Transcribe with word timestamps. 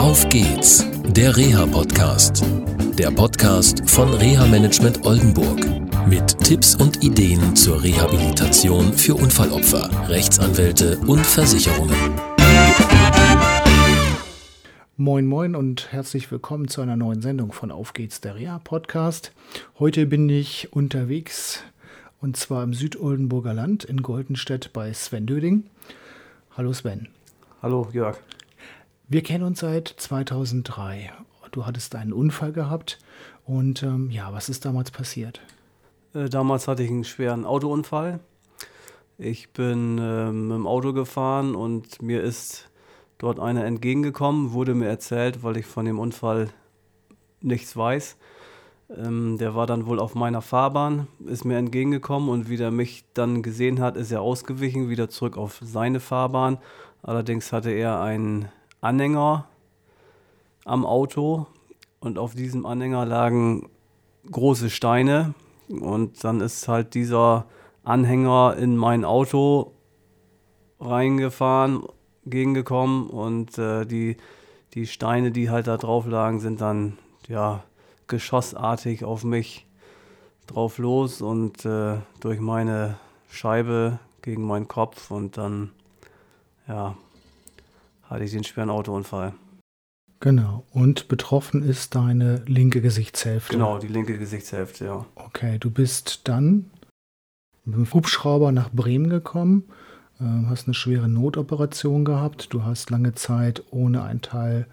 Auf 0.00 0.26
geht's, 0.30 0.86
der 1.08 1.36
Reha-Podcast. 1.36 2.42
Der 2.98 3.10
Podcast 3.10 3.86
von 3.86 4.08
Reha 4.14 4.46
Management 4.46 5.04
Oldenburg. 5.04 5.60
Mit 6.08 6.38
Tipps 6.38 6.74
und 6.74 7.04
Ideen 7.04 7.54
zur 7.54 7.82
Rehabilitation 7.82 8.94
für 8.94 9.14
Unfallopfer, 9.14 9.90
Rechtsanwälte 10.08 10.96
und 11.00 11.18
Versicherungen. 11.26 11.94
Moin 14.96 15.26
Moin 15.26 15.54
und 15.54 15.92
herzlich 15.92 16.32
willkommen 16.32 16.68
zu 16.68 16.80
einer 16.80 16.96
neuen 16.96 17.20
Sendung 17.20 17.52
von 17.52 17.70
Auf 17.70 17.92
geht's, 17.92 18.22
der 18.22 18.36
Reha-Podcast. 18.36 19.32
Heute 19.78 20.06
bin 20.06 20.30
ich 20.30 20.72
unterwegs 20.72 21.62
und 22.22 22.38
zwar 22.38 22.64
im 22.64 22.72
Südoldenburger 22.72 23.52
Land 23.52 23.84
in 23.84 24.00
Goldenstedt 24.00 24.72
bei 24.72 24.94
Sven 24.94 25.26
Döding. 25.26 25.64
Hallo 26.56 26.72
Sven. 26.72 27.08
Hallo 27.60 27.86
Jörg. 27.92 28.16
Wir 29.12 29.24
kennen 29.24 29.42
uns 29.42 29.58
seit 29.58 29.88
2003. 29.88 31.10
Du 31.50 31.66
hattest 31.66 31.96
einen 31.96 32.12
Unfall 32.12 32.52
gehabt 32.52 33.00
und 33.44 33.82
ähm, 33.82 34.08
ja, 34.08 34.32
was 34.32 34.48
ist 34.48 34.64
damals 34.64 34.92
passiert? 34.92 35.40
Äh, 36.14 36.28
damals 36.28 36.68
hatte 36.68 36.84
ich 36.84 36.90
einen 36.90 37.02
schweren 37.02 37.44
Autounfall. 37.44 38.20
Ich 39.18 39.50
bin 39.50 39.98
äh, 39.98 40.30
mit 40.30 40.54
dem 40.54 40.64
Auto 40.64 40.92
gefahren 40.92 41.56
und 41.56 42.00
mir 42.00 42.22
ist 42.22 42.70
dort 43.18 43.40
einer 43.40 43.64
entgegengekommen, 43.64 44.52
wurde 44.52 44.76
mir 44.76 44.86
erzählt, 44.86 45.42
weil 45.42 45.56
ich 45.56 45.66
von 45.66 45.86
dem 45.86 45.98
Unfall 45.98 46.50
nichts 47.40 47.76
weiß. 47.76 48.16
Ähm, 48.96 49.38
der 49.38 49.56
war 49.56 49.66
dann 49.66 49.86
wohl 49.86 49.98
auf 49.98 50.14
meiner 50.14 50.40
Fahrbahn, 50.40 51.08
ist 51.26 51.44
mir 51.44 51.58
entgegengekommen 51.58 52.28
und 52.28 52.48
wie 52.48 52.62
er 52.62 52.70
mich 52.70 53.02
dann 53.14 53.42
gesehen 53.42 53.80
hat, 53.80 53.96
ist 53.96 54.12
er 54.12 54.22
ausgewichen, 54.22 54.88
wieder 54.88 55.08
zurück 55.08 55.36
auf 55.36 55.58
seine 55.64 55.98
Fahrbahn. 55.98 56.58
Allerdings 57.02 57.52
hatte 57.52 57.72
er 57.72 58.00
einen 58.00 58.48
Anhänger 58.80 59.46
am 60.64 60.86
Auto 60.86 61.46
und 62.00 62.18
auf 62.18 62.34
diesem 62.34 62.66
Anhänger 62.66 63.04
lagen 63.06 63.68
große 64.30 64.70
Steine 64.70 65.34
und 65.68 66.22
dann 66.24 66.40
ist 66.40 66.68
halt 66.68 66.94
dieser 66.94 67.46
Anhänger 67.84 68.56
in 68.58 68.76
mein 68.76 69.04
Auto 69.04 69.72
reingefahren, 70.80 71.82
gegengekommen 72.24 73.08
und 73.08 73.58
äh, 73.58 73.84
die, 73.84 74.16
die 74.74 74.86
Steine, 74.86 75.30
die 75.30 75.50
halt 75.50 75.66
da 75.66 75.76
drauf 75.76 76.06
lagen, 76.06 76.40
sind 76.40 76.60
dann 76.60 76.98
ja 77.28 77.62
geschossartig 78.06 79.04
auf 79.04 79.24
mich 79.24 79.66
drauf 80.46 80.78
los 80.78 81.22
und 81.22 81.64
äh, 81.64 81.98
durch 82.20 82.40
meine 82.40 82.98
Scheibe 83.28 83.98
gegen 84.22 84.46
meinen 84.46 84.68
Kopf 84.68 85.10
und 85.10 85.36
dann 85.36 85.70
ja 86.66 86.96
hatte 88.10 88.24
ich 88.24 88.32
den 88.32 88.44
schweren 88.44 88.70
Autounfall. 88.70 89.32
Genau. 90.18 90.64
Und 90.72 91.08
betroffen 91.08 91.62
ist 91.62 91.94
deine 91.94 92.42
linke 92.46 92.82
Gesichtshälfte. 92.82 93.54
Genau, 93.54 93.78
die 93.78 93.86
linke 93.86 94.18
Gesichtshälfte, 94.18 94.84
ja. 94.84 95.06
Okay, 95.14 95.58
du 95.58 95.70
bist 95.70 96.28
dann 96.28 96.70
mit 97.64 97.76
dem 97.76 97.92
Hubschrauber 97.92 98.52
nach 98.52 98.70
Bremen 98.70 99.08
gekommen, 99.08 99.64
äh, 100.20 100.24
hast 100.48 100.66
eine 100.66 100.74
schwere 100.74 101.08
Notoperation 101.08 102.04
gehabt. 102.04 102.52
Du 102.52 102.64
hast 102.64 102.90
lange 102.90 103.14
Zeit 103.14 103.62
ohne 103.70 104.02
einen 104.02 104.20
Teil 104.20 104.66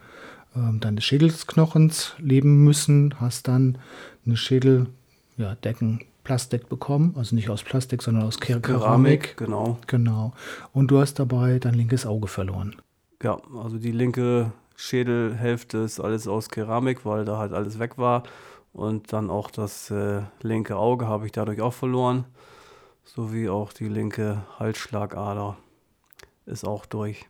äh, 0.55 0.79
deines 0.79 1.05
Schädelsknochens 1.05 2.15
leben 2.17 2.65
müssen, 2.65 3.15
hast 3.21 3.47
dann 3.47 3.77
eine 4.25 4.35
Schädeldecken, 4.35 4.89
ja, 5.37 6.05
Plastik 6.25 6.67
bekommen, 6.67 7.13
also 7.15 7.33
nicht 7.37 7.49
aus 7.49 7.63
Plastik, 7.63 8.03
sondern 8.03 8.25
aus 8.25 8.41
Keramik. 8.41 8.65
Keramik. 8.65 9.37
Genau. 9.37 9.79
Genau. 9.87 10.33
Und 10.73 10.91
du 10.91 10.99
hast 10.99 11.19
dabei 11.19 11.57
dein 11.57 11.73
linkes 11.73 12.05
Auge 12.05 12.27
verloren. 12.27 12.75
Ja, 13.23 13.39
also 13.55 13.77
die 13.77 13.91
linke 13.91 14.51
Schädelhälfte 14.75 15.79
ist 15.79 15.99
alles 15.99 16.27
aus 16.27 16.49
Keramik, 16.49 17.05
weil 17.05 17.25
da 17.25 17.37
halt 17.37 17.53
alles 17.53 17.79
weg 17.79 17.97
war. 17.97 18.23
Und 18.73 19.11
dann 19.11 19.31
auch 19.31 19.49
das 19.49 19.89
äh, 19.89 20.21
linke 20.41 20.75
Auge 20.75 21.07
habe 21.07 21.25
ich 21.25 21.31
dadurch 21.31 21.61
auch 21.61 21.73
verloren. 21.73 22.25
Sowie 23.03 23.49
auch 23.49 23.73
die 23.73 23.87
linke 23.87 24.43
Halsschlagader 24.59 25.57
ist 26.45 26.65
auch 26.65 26.85
durch. 26.85 27.25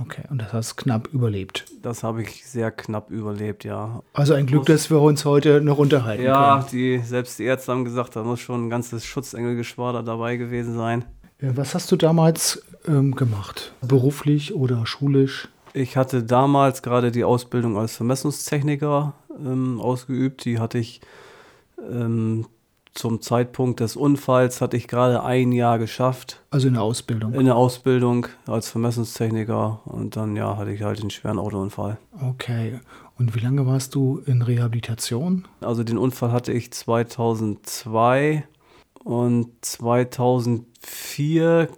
Okay, 0.00 0.22
und 0.30 0.40
das 0.40 0.52
hast 0.52 0.76
knapp 0.76 1.08
überlebt. 1.12 1.66
Das 1.82 2.02
habe 2.02 2.22
ich 2.22 2.46
sehr 2.46 2.70
knapp 2.70 3.10
überlebt, 3.10 3.64
ja. 3.64 4.02
Also 4.14 4.32
ein 4.32 4.46
Glück, 4.46 4.64
dass 4.64 4.88
wir 4.88 4.98
uns 5.00 5.26
heute 5.26 5.60
noch 5.60 5.76
unterhalten 5.76 6.22
ja, 6.22 6.62
können. 6.62 6.62
Ja, 6.62 6.68
die, 6.70 6.98
selbst 7.04 7.38
die 7.38 7.44
Ärzte 7.44 7.72
haben 7.72 7.84
gesagt, 7.84 8.16
da 8.16 8.24
muss 8.24 8.40
schon 8.40 8.66
ein 8.66 8.70
ganzes 8.70 9.04
Schutzengelgeschwader 9.04 10.02
dabei 10.02 10.36
gewesen 10.36 10.74
sein. 10.74 11.04
Was 11.42 11.74
hast 11.74 11.90
du 11.90 11.96
damals 11.96 12.62
ähm, 12.86 13.14
gemacht? 13.14 13.72
Beruflich 13.80 14.54
oder 14.54 14.86
schulisch? 14.86 15.48
Ich 15.72 15.96
hatte 15.96 16.22
damals 16.22 16.82
gerade 16.82 17.10
die 17.10 17.24
Ausbildung 17.24 17.78
als 17.78 17.96
Vermessungstechniker 17.96 19.14
ähm, 19.38 19.80
ausgeübt. 19.80 20.44
Die 20.44 20.58
hatte 20.58 20.78
ich 20.78 21.00
ähm, 21.90 22.46
zum 22.92 23.20
Zeitpunkt 23.20 23.80
des 23.80 23.96
Unfalls 23.96 24.60
hatte 24.60 24.76
ich 24.76 24.88
gerade 24.88 25.22
ein 25.22 25.52
Jahr 25.52 25.78
geschafft. 25.78 26.40
Also 26.50 26.68
in 26.68 26.74
der 26.74 26.82
Ausbildung? 26.82 27.34
In 27.34 27.46
der 27.46 27.56
Ausbildung 27.56 28.26
als 28.46 28.68
Vermessungstechniker 28.68 29.80
und 29.84 30.16
dann 30.16 30.34
ja 30.34 30.56
hatte 30.56 30.72
ich 30.72 30.82
halt 30.82 31.00
einen 31.00 31.10
schweren 31.10 31.38
Autounfall. 31.38 31.98
Okay. 32.20 32.80
Und 33.16 33.34
wie 33.34 33.40
lange 33.40 33.66
warst 33.66 33.94
du 33.94 34.20
in 34.26 34.42
Rehabilitation? 34.42 35.46
Also 35.60 35.84
den 35.84 35.98
Unfall 35.98 36.32
hatte 36.32 36.52
ich 36.52 36.72
2002 36.72 38.44
und 39.10 39.48
2004 39.62 41.68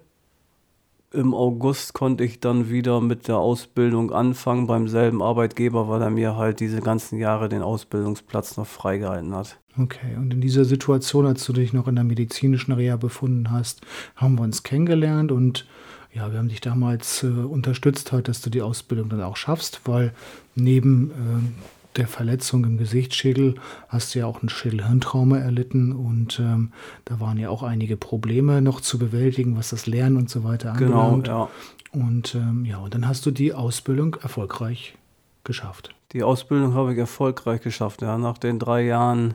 im 1.13 1.35
August 1.35 1.95
konnte 1.95 2.25
ich 2.25 2.41
dann 2.41 2.69
wieder 2.69 3.01
mit 3.01 3.27
der 3.27 3.39
Ausbildung 3.39 4.13
anfangen 4.13 4.67
beim 4.67 4.87
selben 4.87 5.23
Arbeitgeber, 5.23 5.89
weil 5.89 6.03
er 6.03 6.11
mir 6.11 6.37
halt 6.37 6.61
diese 6.61 6.81
ganzen 6.81 7.19
Jahre 7.19 7.49
den 7.49 7.63
Ausbildungsplatz 7.63 8.59
noch 8.59 8.67
freigehalten 8.67 9.35
hat. 9.35 9.59
Okay, 9.79 10.15
und 10.17 10.35
in 10.35 10.43
dieser 10.43 10.67
Situation, 10.67 11.25
als 11.25 11.47
du 11.47 11.55
dich 11.55 11.73
noch 11.73 11.89
in 11.89 11.95
der 11.95 12.05
medizinischen 12.05 12.73
Reha 12.73 12.97
befunden 12.97 13.51
hast, 13.51 13.81
haben 14.15 14.37
wir 14.37 14.43
uns 14.43 14.63
kennengelernt 14.63 15.33
und 15.33 15.67
ja, 16.13 16.31
wir 16.31 16.39
haben 16.39 16.49
dich 16.49 16.61
damals 16.61 17.23
äh, 17.23 17.29
unterstützt, 17.29 18.13
halt, 18.13 18.29
dass 18.29 18.43
du 18.43 18.51
die 18.51 18.61
Ausbildung 18.61 19.09
dann 19.09 19.23
auch 19.23 19.37
schaffst, 19.37 19.81
weil 19.87 20.13
neben 20.55 21.11
äh, 21.11 21.63
der 21.97 22.07
Verletzung 22.07 22.65
im 22.65 22.79
Gesichtsschädel 22.79 23.57
hast 23.89 24.15
du 24.15 24.21
ja 24.21 24.27
auch 24.27 24.43
ein 24.43 24.49
Schädelhirntrauma 24.49 25.39
erlitten 25.39 25.93
und 25.93 26.39
ähm, 26.41 26.73
da 27.05 27.21
waren 27.21 27.39
ja 27.39 27.51
auch 27.51 27.63
einige 27.63 27.97
Probleme 27.97 28.63
noch 28.63 28.81
zu 28.81 28.99
bewältigen, 28.99 29.57
was 29.57 29.71
das 29.71 29.87
Lernen 29.87 30.17
und 30.17 30.31
so 30.31 30.45
weiter 30.45 30.73
genau, 30.79 31.15
anbelangt. 31.15 31.25
Genau, 31.25 31.45
ja. 31.45 31.51
Und 31.93 32.35
ähm, 32.35 32.65
ja, 32.65 32.79
und 32.79 32.95
dann 32.95 33.07
hast 33.07 33.27
du 33.27 33.31
die 33.31 33.53
Ausbildung 33.53 34.17
erfolgreich 34.23 34.97
geschafft. 35.45 35.95
Die 36.13 36.23
Ausbildung 36.23 36.75
habe 36.75 36.93
ich 36.93 36.99
erfolgreich 36.99 37.61
geschafft, 37.61 38.03
ja. 38.03 38.17
Nach 38.19 38.39
den 38.39 38.59
drei 38.59 38.83
Jahren 38.83 39.35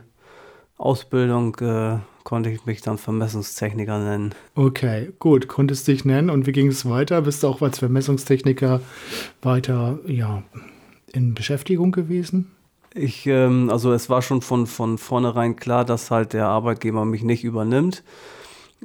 Ausbildung 0.78 1.56
äh, 1.59 1.97
konnte 2.23 2.50
ich 2.50 2.66
mich 2.66 2.81
dann 2.81 2.97
Vermessungstechniker 2.97 4.00
nennen. 4.00 4.35
Okay, 4.56 5.12
gut, 5.19 5.47
konntest 5.47 5.88
dich 5.88 6.06
nennen 6.06 6.29
und 6.29 6.46
wie 6.46 6.51
ging 6.51 6.67
es 6.67 6.88
weiter? 6.88 7.22
Bist 7.22 7.44
du 7.44 7.47
auch 7.47 7.62
als 7.62 7.79
Vermessungstechniker 7.79 8.81
weiter, 9.41 10.00
ja, 10.06 10.44
in 11.12 11.34
Beschäftigung 11.34 11.91
gewesen? 11.91 12.51
Ich, 12.94 13.28
ähm, 13.28 13.69
also 13.69 13.94
es 13.94 14.09
war 14.09 14.22
schon 14.22 14.41
von, 14.41 14.66
von 14.66 14.97
vornherein 14.97 15.56
klar, 15.56 15.85
dass 15.85 16.12
halt 16.12 16.34
der 16.34 16.47
Arbeitgeber 16.47 17.06
mich 17.06 17.23
nicht 17.23 17.44
übernimmt. 17.44 18.03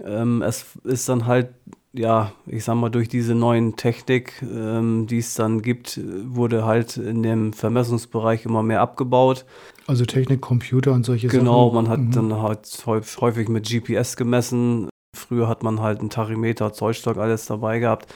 Ähm, 0.02 0.42
es 0.42 0.66
ist 0.84 1.08
dann 1.08 1.26
halt, 1.26 1.48
ja, 1.92 2.32
ich 2.46 2.64
sag 2.64 2.74
mal, 2.76 2.90
durch 2.90 3.08
diese 3.08 3.34
neuen 3.34 3.76
Technik, 3.76 4.42
ähm, 4.42 5.06
die 5.06 5.18
es 5.18 5.34
dann 5.34 5.62
gibt, 5.62 6.00
wurde 6.24 6.64
halt 6.64 6.96
in 6.96 7.22
dem 7.22 7.52
Vermessungsbereich 7.52 8.44
immer 8.44 8.62
mehr 8.62 8.80
abgebaut. 8.80 9.44
Also 9.86 10.04
Technik, 10.04 10.40
Computer 10.40 10.92
und 10.92 11.04
solche 11.04 11.28
genau, 11.28 11.70
Sachen. 11.70 11.70
Genau, 11.70 11.72
man 11.72 11.88
hat 11.88 12.00
mhm. 12.00 12.12
dann 12.12 12.42
halt 12.42 12.84
häufig 12.86 13.48
mit 13.48 13.68
GPS 13.68 14.16
gemessen. 14.16 14.88
Früher 15.14 15.48
hat 15.48 15.62
man 15.62 15.80
halt 15.80 16.00
einen 16.00 16.10
Tachymeter, 16.10 16.72
Zollstock, 16.72 17.18
alles 17.18 17.46
dabei 17.46 17.78
gehabt. 17.78 18.12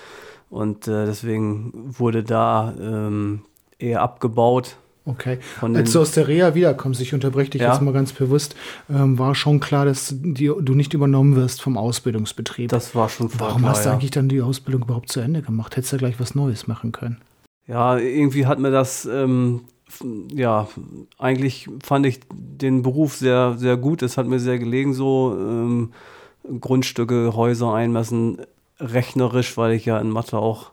Und 0.48 0.88
äh, 0.88 1.06
deswegen 1.06 1.72
wurde 1.74 2.22
da 2.22 2.74
ähm, 2.80 3.42
eher 3.78 4.02
abgebaut. 4.02 4.76
Okay. 5.06 5.38
Als 5.60 5.92
du 5.92 6.00
aus 6.00 6.10
der 6.12 6.26
Reha 6.26 6.56
wiederkommst, 6.56 7.00
ich 7.00 7.14
unterbreche 7.14 7.50
dich 7.50 7.60
ja. 7.62 7.72
jetzt 7.72 7.80
mal 7.80 7.92
ganz 7.92 8.12
bewusst, 8.12 8.56
ähm, 8.90 9.18
war 9.20 9.36
schon 9.36 9.60
klar, 9.60 9.84
dass 9.84 10.12
die, 10.16 10.46
du 10.46 10.74
nicht 10.74 10.94
übernommen 10.94 11.36
wirst 11.36 11.62
vom 11.62 11.78
Ausbildungsbetrieb. 11.78 12.70
Das 12.70 12.96
war 12.96 13.08
schon 13.08 13.28
klar. 13.28 13.50
Warum 13.50 13.62
klar, 13.62 13.74
hast 13.74 13.86
du 13.86 13.90
eigentlich 13.90 14.10
dann 14.10 14.28
die 14.28 14.42
Ausbildung 14.42 14.82
überhaupt 14.82 15.10
zu 15.10 15.20
Ende 15.20 15.42
gemacht? 15.42 15.76
Hättest 15.76 15.92
du 15.92 15.98
gleich 15.98 16.18
was 16.18 16.34
Neues 16.34 16.66
machen 16.66 16.90
können? 16.90 17.18
Ja, 17.68 17.96
irgendwie 17.96 18.46
hat 18.46 18.58
mir 18.58 18.72
das, 18.72 19.06
ähm, 19.06 19.62
ja, 20.32 20.66
eigentlich 21.18 21.68
fand 21.84 22.06
ich 22.06 22.20
den 22.32 22.82
Beruf 22.82 23.14
sehr, 23.14 23.54
sehr 23.58 23.76
gut. 23.76 24.02
Es 24.02 24.16
hat 24.16 24.26
mir 24.26 24.40
sehr 24.40 24.58
gelegen, 24.58 24.92
so 24.92 25.36
ähm, 25.38 25.92
Grundstücke, 26.60 27.34
Häuser 27.36 27.72
einmessen, 27.72 28.38
rechnerisch, 28.80 29.56
weil 29.56 29.72
ich 29.72 29.84
ja 29.84 30.00
in 30.00 30.10
Mathe 30.10 30.38
auch 30.38 30.72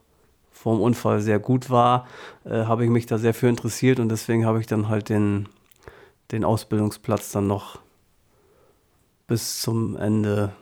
vor 0.63 0.77
dem 0.77 0.81
Unfall 0.81 1.19
sehr 1.19 1.39
gut 1.39 1.69
war, 1.69 2.07
äh, 2.45 2.63
habe 2.63 2.85
ich 2.85 2.89
mich 2.89 3.05
da 3.05 3.17
sehr 3.17 3.33
für 3.33 3.49
interessiert 3.49 3.99
und 3.99 4.07
deswegen 4.07 4.45
habe 4.45 4.61
ich 4.61 4.65
dann 4.65 4.87
halt 4.87 5.09
den, 5.09 5.49
den 6.31 6.45
Ausbildungsplatz 6.45 7.33
dann 7.33 7.47
noch 7.47 7.79
bis 9.27 9.59
zum 9.61 9.97
Ende 9.97 10.53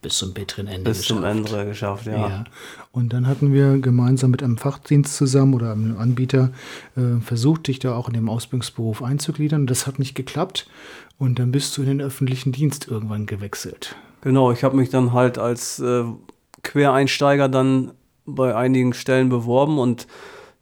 bis 0.00 0.18
zum 0.18 0.32
bitteren 0.32 0.68
Ende 0.68 0.88
bis 0.88 1.02
zum 1.02 1.24
Ende 1.24 1.66
geschafft, 1.66 2.06
ja. 2.06 2.28
ja. 2.28 2.44
Und 2.92 3.12
dann 3.12 3.26
hatten 3.26 3.52
wir 3.52 3.78
gemeinsam 3.78 4.30
mit 4.30 4.44
einem 4.44 4.58
Fachdienst 4.58 5.16
zusammen 5.16 5.54
oder 5.54 5.72
einem 5.72 5.98
Anbieter 5.98 6.52
äh, 6.96 7.20
versucht, 7.20 7.66
dich 7.66 7.80
da 7.80 7.96
auch 7.96 8.06
in 8.06 8.14
dem 8.14 8.28
Ausbildungsberuf 8.28 9.02
einzugliedern. 9.02 9.66
Das 9.66 9.88
hat 9.88 9.98
nicht 9.98 10.14
geklappt. 10.14 10.68
Und 11.18 11.40
dann 11.40 11.50
bist 11.50 11.76
du 11.76 11.82
in 11.82 11.88
den 11.88 12.00
öffentlichen 12.00 12.52
Dienst 12.52 12.86
irgendwann 12.86 13.26
gewechselt. 13.26 13.96
Genau, 14.20 14.52
ich 14.52 14.62
habe 14.62 14.76
mich 14.76 14.88
dann 14.88 15.12
halt 15.12 15.36
als 15.36 15.80
äh, 15.80 16.04
Quereinsteiger 16.62 17.48
dann 17.48 17.90
bei 18.34 18.54
einigen 18.54 18.92
Stellen 18.92 19.28
beworben 19.28 19.78
und 19.78 20.06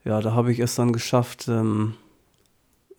ja, 0.05 0.21
da 0.21 0.35
habe 0.35 0.53
ich 0.53 0.61
es 0.61 0.77
dann 0.77 0.93
geschafft, 0.93 1.49
ähm, 1.49 1.95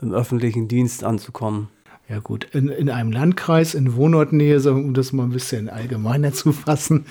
im 0.02 0.14
öffentlichen 0.14 0.68
Dienst 0.68 1.04
anzukommen. 1.04 1.69
Ja 2.10 2.19
gut, 2.19 2.48
in, 2.54 2.69
in 2.69 2.90
einem 2.90 3.12
Landkreis 3.12 3.74
in 3.74 3.96
Wohnortnähe, 3.96 4.62
um 4.72 4.94
das 4.94 5.12
mal 5.12 5.24
ein 5.24 5.31
bisschen 5.31 5.69
allgemeiner 5.69 6.31
zu 6.31 6.54
fassen. 6.54 7.06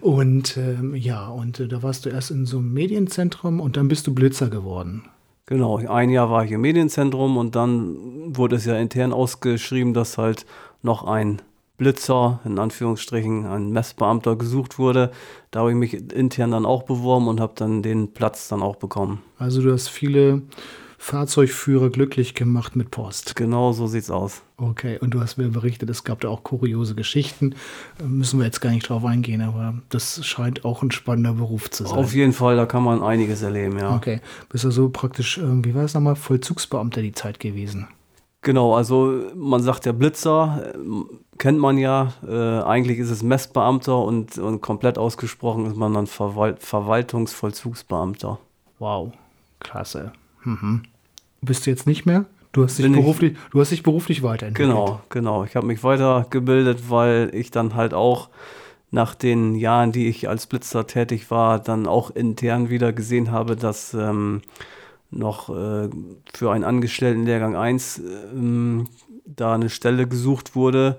Und 0.00 0.56
ähm, 0.56 0.94
ja, 0.94 1.26
und 1.28 1.58
äh, 1.58 1.66
da 1.66 1.82
warst 1.82 2.06
du 2.06 2.10
erst 2.10 2.30
in 2.30 2.46
so 2.46 2.58
einem 2.58 2.72
Medienzentrum 2.72 3.60
und 3.60 3.76
dann 3.76 3.88
bist 3.88 4.06
du 4.06 4.14
Blitzer 4.14 4.48
geworden. 4.48 5.04
Genau, 5.46 5.78
ein 5.78 6.10
Jahr 6.10 6.30
war 6.30 6.44
ich 6.44 6.52
im 6.52 6.60
Medienzentrum 6.60 7.36
und 7.36 7.56
dann 7.56 7.96
wurde 8.36 8.56
es 8.56 8.64
ja 8.64 8.76
intern 8.76 9.12
ausgeschrieben, 9.12 9.94
dass 9.94 10.18
halt 10.18 10.46
noch 10.82 11.04
ein 11.04 11.42
Blitzer, 11.78 12.40
in 12.44 12.58
Anführungsstrichen 12.58 13.46
ein 13.46 13.70
Messbeamter 13.70 14.36
gesucht 14.36 14.78
wurde. 14.78 15.12
Da 15.50 15.60
habe 15.60 15.70
ich 15.70 15.76
mich 15.76 15.94
intern 16.12 16.50
dann 16.50 16.66
auch 16.66 16.82
beworben 16.82 17.28
und 17.28 17.40
habe 17.40 17.54
dann 17.56 17.82
den 17.82 18.12
Platz 18.12 18.48
dann 18.48 18.62
auch 18.62 18.76
bekommen. 18.76 19.22
Also 19.38 19.62
du 19.62 19.72
hast 19.72 19.88
viele 19.88 20.42
Fahrzeugführer 21.00 21.90
glücklich 21.90 22.34
gemacht 22.34 22.74
mit 22.74 22.90
Post. 22.90 23.36
Genau 23.36 23.72
so 23.72 23.86
sieht's 23.86 24.10
aus. 24.10 24.42
Okay, 24.56 24.98
und 24.98 25.14
du 25.14 25.20
hast 25.20 25.38
mir 25.38 25.48
berichtet, 25.48 25.88
es 25.88 26.02
gab 26.02 26.20
da 26.20 26.28
auch 26.28 26.42
kuriose 26.42 26.96
Geschichten. 26.96 27.54
Müssen 28.04 28.40
wir 28.40 28.46
jetzt 28.46 28.60
gar 28.60 28.70
nicht 28.70 28.88
drauf 28.88 29.04
eingehen, 29.04 29.40
aber 29.40 29.74
das 29.90 30.26
scheint 30.26 30.64
auch 30.64 30.82
ein 30.82 30.90
spannender 30.90 31.34
Beruf 31.34 31.70
zu 31.70 31.86
sein. 31.86 31.96
Auf 31.96 32.12
jeden 32.12 32.32
Fall, 32.32 32.56
da 32.56 32.66
kann 32.66 32.82
man 32.82 33.00
einiges 33.00 33.42
erleben, 33.42 33.78
ja. 33.78 33.94
Okay, 33.94 34.20
bist 34.48 34.64
du 34.64 34.72
so 34.72 34.88
praktisch, 34.88 35.38
ähm, 35.38 35.64
wie 35.64 35.76
war 35.76 35.84
es 35.84 35.94
nochmal, 35.94 36.16
Vollzugsbeamter 36.16 37.00
die 37.00 37.12
Zeit 37.12 37.38
gewesen? 37.38 37.86
Genau, 38.42 38.74
also 38.74 39.22
man 39.34 39.62
sagt 39.62 39.84
ja 39.86 39.92
Blitzer, 39.92 40.74
kennt 41.38 41.58
man 41.58 41.76
ja. 41.76 42.12
Äh, 42.26 42.62
eigentlich 42.62 42.98
ist 42.98 43.10
es 43.10 43.22
Messbeamter 43.22 43.98
und, 43.98 44.38
und 44.38 44.60
komplett 44.60 44.96
ausgesprochen 44.96 45.66
ist 45.66 45.76
man 45.76 45.94
dann 45.94 46.06
Verwalt 46.06 46.62
Verwaltungsvollzugsbeamter. 46.62 48.38
Wow, 48.78 49.12
klasse. 49.58 50.12
Mhm. 50.44 50.82
Bist 51.40 51.66
du 51.66 51.70
jetzt 51.70 51.86
nicht 51.86 52.06
mehr? 52.06 52.26
Du 52.52 52.64
hast 52.64 52.78
dich, 52.78 52.90
beruflich, 52.90 53.32
ich, 53.32 53.38
du 53.50 53.60
hast 53.60 53.72
dich 53.72 53.82
beruflich 53.82 54.22
weiterentwickelt. 54.22 54.70
Genau, 54.70 55.00
genau. 55.10 55.44
Ich 55.44 55.54
habe 55.54 55.66
mich 55.66 55.84
weitergebildet, 55.84 56.90
weil 56.90 57.30
ich 57.34 57.50
dann 57.50 57.74
halt 57.74 57.92
auch 57.92 58.30
nach 58.90 59.14
den 59.14 59.54
Jahren, 59.54 59.92
die 59.92 60.08
ich 60.08 60.28
als 60.28 60.46
Blitzer 60.46 60.86
tätig 60.86 61.30
war, 61.30 61.58
dann 61.58 61.86
auch 61.86 62.10
intern 62.10 62.70
wieder 62.70 62.92
gesehen 62.92 63.30
habe, 63.30 63.54
dass 63.54 63.92
ähm, 63.94 64.40
noch 65.10 65.48
äh, 65.48 65.88
für 66.34 66.52
einen 66.52 66.64
Angestellten 66.64 67.24
Lehrgang 67.24 67.56
1 67.56 67.98
ähm, 68.32 68.88
da 69.24 69.54
eine 69.54 69.70
Stelle 69.70 70.06
gesucht 70.06 70.54
wurde. 70.54 70.98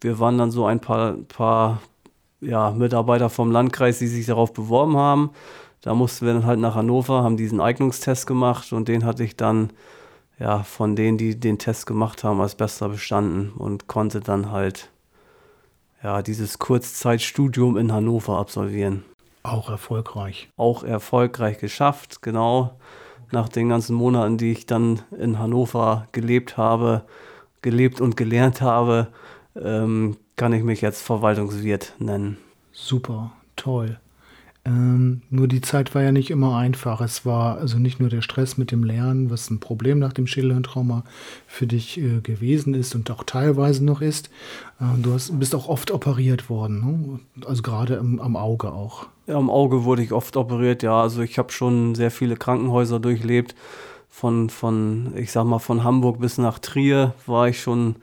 Wir 0.00 0.18
waren 0.18 0.38
dann 0.38 0.50
so 0.50 0.66
ein 0.66 0.80
paar, 0.80 1.14
paar 1.28 1.80
ja, 2.40 2.70
Mitarbeiter 2.70 3.30
vom 3.30 3.50
Landkreis, 3.50 3.98
die 3.98 4.08
sich 4.08 4.26
darauf 4.26 4.52
beworben 4.52 4.96
haben. 4.96 5.30
Da 5.80 5.94
mussten 5.94 6.26
wir 6.26 6.32
dann 6.32 6.46
halt 6.46 6.60
nach 6.60 6.74
Hannover, 6.74 7.22
haben 7.22 7.36
diesen 7.36 7.60
Eignungstest 7.60 8.26
gemacht 8.26 8.72
und 8.72 8.88
den 8.88 9.04
hatte 9.04 9.24
ich 9.24 9.36
dann 9.36 9.70
ja 10.38 10.62
von 10.62 10.96
denen, 10.96 11.18
die 11.18 11.38
den 11.38 11.58
Test 11.58 11.86
gemacht 11.86 12.24
haben, 12.24 12.40
als 12.40 12.54
bester 12.54 12.88
bestanden 12.88 13.52
und 13.52 13.86
konnte 13.86 14.20
dann 14.20 14.50
halt 14.50 14.90
ja 16.02 16.22
dieses 16.22 16.58
Kurzzeitstudium 16.58 17.76
in 17.76 17.92
Hannover 17.92 18.38
absolvieren. 18.38 19.04
Auch 19.44 19.70
erfolgreich. 19.70 20.50
Auch 20.56 20.84
erfolgreich 20.84 21.58
geschafft, 21.58 22.22
genau 22.22 22.78
nach 23.32 23.48
den 23.48 23.68
ganzen 23.68 23.94
Monaten, 23.94 24.38
die 24.38 24.52
ich 24.52 24.66
dann 24.66 25.00
in 25.18 25.38
Hannover 25.38 26.08
gelebt 26.12 26.56
habe, 26.56 27.02
gelebt 27.62 28.00
und 28.00 28.16
gelernt 28.16 28.60
habe, 28.60 29.08
ähm, 29.56 30.16
kann 30.36 30.52
ich 30.52 30.62
mich 30.62 30.80
jetzt 30.80 31.02
Verwaltungswirt 31.02 31.94
nennen. 31.98 32.38
Super, 32.72 33.32
toll. 33.56 33.98
Ähm, 34.64 35.22
nur 35.28 35.48
die 35.48 35.60
Zeit 35.60 35.92
war 35.94 36.02
ja 36.02 36.12
nicht 36.12 36.30
immer 36.30 36.56
einfach. 36.56 37.00
Es 37.00 37.26
war 37.26 37.58
also 37.58 37.78
nicht 37.78 37.98
nur 37.98 38.08
der 38.08 38.22
Stress 38.22 38.58
mit 38.58 38.70
dem 38.70 38.84
Lernen, 38.84 39.28
was 39.28 39.50
ein 39.50 39.58
Problem 39.58 39.98
nach 39.98 40.12
dem 40.12 40.28
Schädelhirntrauma 40.28 41.02
für 41.48 41.66
dich 41.66 41.98
äh, 41.98 42.20
gewesen 42.20 42.74
ist 42.74 42.94
und 42.94 43.10
auch 43.10 43.24
teilweise 43.24 43.84
noch 43.84 44.00
ist. 44.00 44.30
Äh, 44.80 45.02
du 45.02 45.14
hast, 45.14 45.36
bist 45.38 45.56
auch 45.56 45.68
oft 45.68 45.90
operiert 45.90 46.48
worden, 46.48 46.80
ne? 46.80 47.20
also 47.46 47.62
gerade 47.62 47.98
am 47.98 48.36
Auge 48.36 48.72
auch. 48.72 49.06
Ja, 49.26 49.36
am 49.36 49.50
Auge 49.50 49.82
wurde 49.82 50.02
ich 50.02 50.12
oft 50.12 50.36
operiert, 50.36 50.84
ja. 50.84 51.00
Also 51.00 51.22
ich 51.22 51.38
habe 51.38 51.50
schon 51.50 51.96
sehr 51.96 52.12
viele 52.12 52.36
Krankenhäuser 52.36 53.00
durchlebt. 53.00 53.56
Von, 54.08 54.50
von, 54.50 55.14
ich 55.16 55.32
sag 55.32 55.44
mal, 55.44 55.58
von 55.58 55.84
Hamburg 55.84 56.20
bis 56.20 56.36
nach 56.36 56.58
Trier 56.58 57.14
war 57.26 57.48
ich 57.48 57.62
schon 57.62 57.96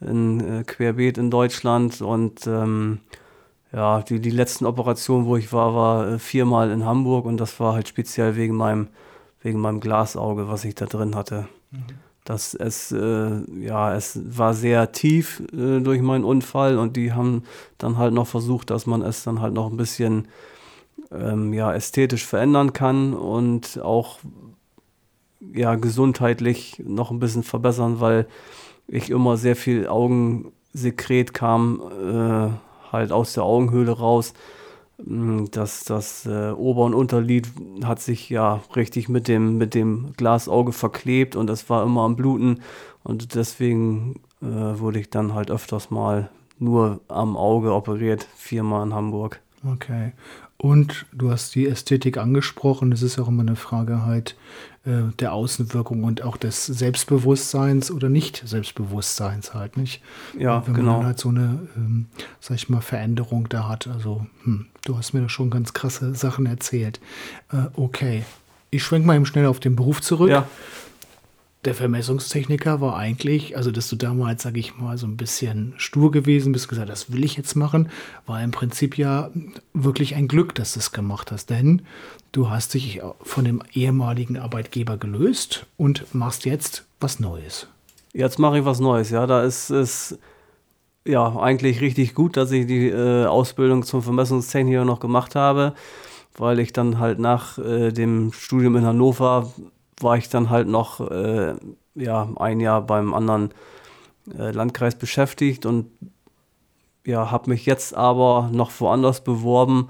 in 0.00 0.40
äh, 0.40 0.64
Querbeet 0.64 1.18
in 1.18 1.30
Deutschland 1.30 2.00
und 2.00 2.46
ähm, 2.46 3.00
ja, 3.72 4.02
die, 4.02 4.20
die 4.20 4.30
letzten 4.30 4.66
Operationen, 4.66 5.26
wo 5.26 5.36
ich 5.36 5.52
war, 5.52 5.74
war 5.74 6.08
äh, 6.08 6.18
viermal 6.18 6.70
in 6.70 6.84
Hamburg 6.84 7.24
und 7.24 7.38
das 7.38 7.58
war 7.60 7.74
halt 7.74 7.88
speziell 7.88 8.36
wegen 8.36 8.56
meinem, 8.56 8.88
wegen 9.42 9.60
meinem 9.60 9.80
Glasauge, 9.80 10.48
was 10.48 10.64
ich 10.64 10.74
da 10.74 10.86
drin 10.86 11.14
hatte. 11.14 11.46
Mhm. 11.70 11.84
Das, 12.24 12.54
es, 12.54 12.92
äh, 12.92 13.40
ja, 13.60 13.94
es 13.94 14.20
war 14.36 14.54
sehr 14.54 14.92
tief 14.92 15.42
äh, 15.52 15.80
durch 15.80 16.00
meinen 16.02 16.24
Unfall 16.24 16.78
und 16.78 16.96
die 16.96 17.12
haben 17.12 17.44
dann 17.78 17.96
halt 17.96 18.12
noch 18.12 18.26
versucht, 18.26 18.70
dass 18.70 18.86
man 18.86 19.02
es 19.02 19.24
dann 19.24 19.40
halt 19.40 19.54
noch 19.54 19.70
ein 19.70 19.76
bisschen 19.76 20.28
ähm, 21.10 21.52
ja, 21.52 21.72
ästhetisch 21.72 22.26
verändern 22.26 22.72
kann 22.72 23.14
und 23.14 23.80
auch 23.82 24.18
ja, 25.54 25.74
gesundheitlich 25.76 26.82
noch 26.84 27.10
ein 27.10 27.20
bisschen 27.20 27.42
verbessern, 27.42 28.00
weil 28.00 28.26
ich 28.86 29.10
immer 29.10 29.36
sehr 29.36 29.56
viel 29.56 29.86
Augensekret 29.88 31.32
kam, 31.32 31.80
äh, 31.80 32.69
halt 32.92 33.12
aus 33.12 33.32
der 33.32 33.44
Augenhöhle 33.44 33.92
raus. 33.92 34.34
Mm, 35.04 35.46
das, 35.50 35.84
das 35.84 36.26
äh, 36.26 36.50
Ober- 36.50 36.84
und 36.84 36.94
Unterlid 36.94 37.48
hat 37.84 38.00
sich 38.00 38.28
ja 38.30 38.60
richtig 38.76 39.08
mit 39.08 39.28
dem, 39.28 39.58
mit 39.58 39.74
dem 39.74 40.12
Glasauge 40.16 40.72
verklebt 40.72 41.36
und 41.36 41.46
das 41.46 41.68
war 41.70 41.82
immer 41.82 42.02
am 42.02 42.16
Bluten. 42.16 42.60
Und 43.02 43.34
deswegen 43.34 44.20
äh, 44.42 44.46
wurde 44.46 45.00
ich 45.00 45.10
dann 45.10 45.34
halt 45.34 45.50
öfters 45.50 45.90
mal 45.90 46.30
nur 46.58 47.00
am 47.08 47.36
Auge 47.36 47.72
operiert, 47.72 48.26
viermal 48.36 48.86
in 48.86 48.94
Hamburg. 48.94 49.40
Okay. 49.66 50.12
Und 50.62 51.06
du 51.10 51.30
hast 51.30 51.54
die 51.54 51.66
Ästhetik 51.66 52.18
angesprochen. 52.18 52.92
Es 52.92 53.00
ist 53.00 53.18
auch 53.18 53.28
immer 53.28 53.40
eine 53.40 53.56
Frage 53.56 54.04
halt 54.04 54.36
äh, 54.84 55.10
der 55.18 55.32
Außenwirkung 55.32 56.04
und 56.04 56.22
auch 56.22 56.36
des 56.36 56.66
Selbstbewusstseins 56.66 57.90
oder 57.90 58.10
nicht 58.10 58.42
Selbstbewusstseins 58.44 59.54
halt, 59.54 59.78
nicht? 59.78 60.02
Ja, 60.38 60.66
Wenn 60.66 60.74
genau. 60.74 60.98
man 60.98 61.06
halt 61.06 61.18
so 61.18 61.30
eine, 61.30 61.66
ähm, 61.76 62.08
sag 62.40 62.56
ich 62.56 62.68
mal, 62.68 62.82
Veränderung 62.82 63.48
da 63.48 63.68
hat. 63.68 63.86
Also, 63.86 64.26
hm, 64.44 64.66
du 64.84 64.98
hast 64.98 65.14
mir 65.14 65.22
da 65.22 65.30
schon 65.30 65.48
ganz 65.48 65.72
krasse 65.72 66.14
Sachen 66.14 66.44
erzählt. 66.44 67.00
Äh, 67.50 67.68
okay. 67.72 68.24
Ich 68.70 68.82
schwenke 68.82 69.06
mal 69.06 69.16
eben 69.16 69.24
schnell 69.24 69.46
auf 69.46 69.60
den 69.60 69.76
Beruf 69.76 70.02
zurück. 70.02 70.28
Ja 70.28 70.46
der 71.64 71.74
Vermessungstechniker 71.74 72.80
war 72.80 72.96
eigentlich, 72.96 73.56
also 73.56 73.70
dass 73.70 73.88
du 73.88 73.96
damals, 73.96 74.42
sage 74.42 74.58
ich 74.58 74.78
mal, 74.78 74.96
so 74.96 75.06
ein 75.06 75.18
bisschen 75.18 75.74
stur 75.76 76.10
gewesen 76.10 76.52
bist, 76.52 76.68
gesagt, 76.68 76.88
das 76.88 77.12
will 77.12 77.22
ich 77.22 77.36
jetzt 77.36 77.54
machen, 77.54 77.90
war 78.26 78.42
im 78.42 78.50
Prinzip 78.50 78.96
ja 78.96 79.30
wirklich 79.74 80.14
ein 80.14 80.26
Glück, 80.26 80.54
dass 80.54 80.72
du 80.72 80.80
es 80.80 80.92
gemacht 80.92 81.30
hast, 81.30 81.50
denn 81.50 81.82
du 82.32 82.48
hast 82.48 82.72
dich 82.72 83.02
von 83.22 83.44
dem 83.44 83.62
ehemaligen 83.72 84.38
Arbeitgeber 84.38 84.96
gelöst 84.96 85.66
und 85.76 86.14
machst 86.14 86.46
jetzt 86.46 86.86
was 86.98 87.20
Neues. 87.20 87.66
Jetzt 88.14 88.38
mache 88.38 88.60
ich 88.60 88.64
was 88.64 88.80
Neues, 88.80 89.10
ja, 89.10 89.26
da 89.26 89.42
ist 89.42 89.68
es 89.68 90.18
ja 91.04 91.36
eigentlich 91.36 91.82
richtig 91.82 92.14
gut, 92.14 92.38
dass 92.38 92.52
ich 92.52 92.66
die 92.66 92.88
äh, 92.88 93.26
Ausbildung 93.26 93.82
zum 93.82 94.02
Vermessungstechniker 94.02 94.86
noch 94.86 95.00
gemacht 95.00 95.34
habe, 95.34 95.74
weil 96.38 96.58
ich 96.58 96.72
dann 96.72 96.98
halt 96.98 97.18
nach 97.18 97.58
äh, 97.58 97.92
dem 97.92 98.32
Studium 98.32 98.76
in 98.76 98.86
Hannover 98.86 99.52
war 100.02 100.16
ich 100.16 100.28
dann 100.28 100.50
halt 100.50 100.68
noch 100.68 101.00
äh, 101.10 101.54
ja, 101.94 102.28
ein 102.36 102.60
Jahr 102.60 102.82
beim 102.82 103.14
anderen 103.14 103.52
äh, 104.36 104.50
Landkreis 104.50 104.96
beschäftigt 104.96 105.66
und 105.66 105.90
ja, 107.06 107.30
habe 107.30 107.50
mich 107.50 107.66
jetzt 107.66 107.94
aber 107.94 108.50
noch 108.52 108.70
woanders 108.80 109.24
beworben 109.24 109.88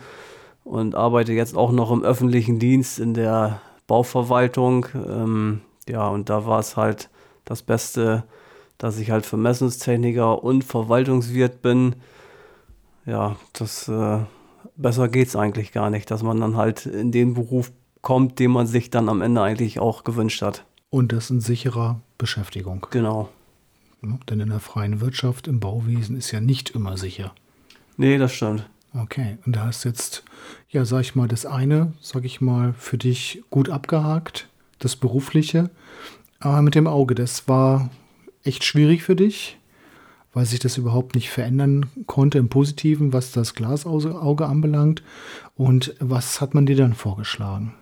und 0.65 0.95
arbeite 0.95 1.33
jetzt 1.33 1.57
auch 1.57 1.73
noch 1.73 1.91
im 1.91 2.05
öffentlichen 2.05 2.59
Dienst 2.59 2.99
in 2.99 3.15
der 3.15 3.61
Bauverwaltung. 3.87 4.87
Ähm, 4.95 5.63
ja, 5.89 6.07
und 6.09 6.31
da 6.31 6.47
war 6.47 6.61
es 6.61 6.77
halt 6.77 7.11
das 7.45 7.63
Beste, 7.63 8.25
dass 8.79 8.99
ich 8.99 9.11
halt 9.11 9.27
Vermessungstechniker 9.27 10.43
und 10.45 10.63
Verwaltungswirt 10.63 11.63
bin. 11.63 11.97
Ja, 13.07 13.37
das 13.53 13.89
äh, 13.89 14.21
besser 14.77 15.09
geht 15.09 15.29
es 15.29 15.37
eigentlich 15.37 15.73
gar 15.73 15.91
nicht, 15.91 16.11
dass 16.11 16.23
man 16.23 16.41
dann 16.41 16.57
halt 16.57 16.87
in 16.87 17.11
den 17.11 17.35
Beruf 17.35 17.73
kommt, 18.03 18.39
den 18.39 18.51
man 18.51 18.67
sich 18.67 18.91
dann 18.91 19.09
am 19.09 19.23
Ende 19.23 19.43
eigentlich 19.43 19.79
auch 19.79 20.05
gewünscht 20.05 20.43
hat. 20.43 20.65
Und 20.91 21.13
das 21.13 21.31
in 21.31 21.41
sicherer 21.41 22.01
Beschäftigung. 22.19 22.87
Genau. 22.91 23.29
Ja, 24.03 24.19
denn 24.29 24.41
in 24.41 24.49
der 24.49 24.61
freien 24.61 25.01
Wirtschaft, 25.01 25.47
im 25.47 25.61
Bauwesen 25.61 26.17
ist 26.17 26.31
ja 26.31 26.41
nicht 26.41 26.71
immer 26.71 26.97
sicher. 26.97 27.35
Nee, 27.97 28.19
das 28.19 28.33
stimmt. 28.33 28.69
Okay, 28.95 29.39
und 29.47 29.55
da 29.55 29.67
hast 29.67 29.85
jetzt, 29.85 30.25
ja, 30.69 30.85
sag 30.85 31.03
ich 31.03 31.15
mal, 31.15 31.29
das 31.29 31.47
eine, 31.47 31.93
sag 32.01 32.25
ich 32.25 32.41
mal, 32.41 32.73
für 32.73 32.99
dich 32.99 33.43
gut 33.51 33.69
abgehakt, 33.69 34.49
das 34.81 34.97
Berufliche. 34.97 35.71
Aber 36.41 36.63
mit 36.63 36.75
dem 36.75 36.87
Auge, 36.87 37.15
das 37.15 37.47
war 37.47 37.91
echt 38.43 38.65
schwierig 38.65 39.03
für 39.03 39.15
dich, 39.15 39.59
weil 40.33 40.47
sich 40.47 40.59
das 40.59 40.77
überhaupt 40.77 41.15
nicht 41.15 41.31
verändern 41.31 41.87
konnte 42.07 42.39
im 42.39 42.49
Positiven, 42.49 43.13
was 43.13 43.31
das 43.31 43.55
Glasauge 43.55 44.47
anbelangt. 44.47 45.03
Und 45.55 45.95
was 46.01 46.41
hat 46.41 46.55
man 46.55 46.67
dir 46.67 46.77
dann 46.77 46.95
vorgeschlagen? 46.95 47.75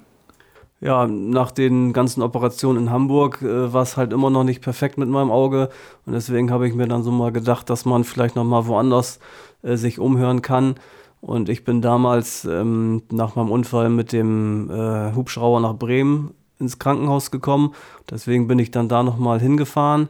Ja, 0.80 1.08
nach 1.08 1.50
den 1.50 1.92
ganzen 1.92 2.22
Operationen 2.22 2.84
in 2.84 2.90
Hamburg 2.90 3.42
äh, 3.42 3.72
war 3.72 3.82
es 3.82 3.96
halt 3.96 4.12
immer 4.12 4.30
noch 4.30 4.44
nicht 4.44 4.62
perfekt 4.62 4.96
mit 4.96 5.08
meinem 5.08 5.32
Auge. 5.32 5.70
Und 6.06 6.12
deswegen 6.12 6.52
habe 6.52 6.68
ich 6.68 6.74
mir 6.74 6.86
dann 6.86 7.02
so 7.02 7.10
mal 7.10 7.32
gedacht, 7.32 7.68
dass 7.68 7.84
man 7.84 8.04
vielleicht 8.04 8.36
noch 8.36 8.44
mal 8.44 8.66
woanders 8.66 9.18
äh, 9.62 9.76
sich 9.76 9.98
umhören 9.98 10.40
kann. 10.40 10.76
Und 11.20 11.48
ich 11.48 11.64
bin 11.64 11.82
damals 11.82 12.44
ähm, 12.44 13.02
nach 13.10 13.34
meinem 13.34 13.50
Unfall 13.50 13.88
mit 13.88 14.12
dem 14.12 14.70
äh, 14.70 15.14
Hubschrauber 15.14 15.58
nach 15.58 15.74
Bremen 15.74 16.32
ins 16.60 16.78
Krankenhaus 16.78 17.32
gekommen. 17.32 17.74
Deswegen 18.08 18.46
bin 18.46 18.60
ich 18.60 18.70
dann 18.70 18.88
da 18.88 19.02
noch 19.02 19.18
mal 19.18 19.40
hingefahren, 19.40 20.08